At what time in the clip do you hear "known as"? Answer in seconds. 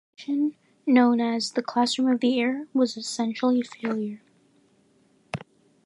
0.87-1.51